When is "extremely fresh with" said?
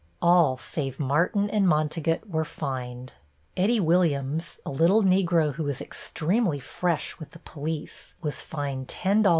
5.79-7.33